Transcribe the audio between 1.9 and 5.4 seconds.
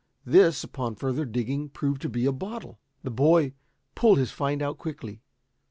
to be a bottle. The boy pulled his find out quickly.